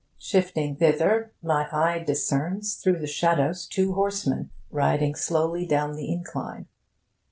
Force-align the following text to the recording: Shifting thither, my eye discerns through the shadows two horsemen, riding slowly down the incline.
Shifting 0.17 0.77
thither, 0.77 1.31
my 1.43 1.67
eye 1.71 1.99
discerns 1.99 2.73
through 2.73 2.97
the 2.97 3.05
shadows 3.05 3.67
two 3.67 3.93
horsemen, 3.93 4.49
riding 4.71 5.13
slowly 5.13 5.67
down 5.67 5.95
the 5.95 6.11
incline. 6.11 6.65